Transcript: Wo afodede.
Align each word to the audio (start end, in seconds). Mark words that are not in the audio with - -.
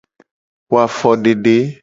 Wo 0.71 0.77
afodede. 0.87 1.55